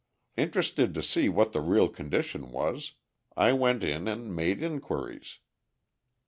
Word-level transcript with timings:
Interested 0.35 0.95
to 0.95 1.03
see 1.03 1.29
what 1.29 1.51
the 1.51 1.61
real 1.61 1.87
condition 1.87 2.49
was, 2.49 2.93
I 3.37 3.53
went 3.53 3.83
in 3.83 4.07
and 4.07 4.35
made 4.35 4.63
inquiries. 4.63 5.37